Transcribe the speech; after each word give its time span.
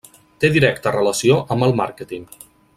Té 0.43 0.49
directa 0.55 0.93
relació 0.95 1.37
amb 1.57 1.69
el 1.69 1.79
Màrqueting. 1.83 2.29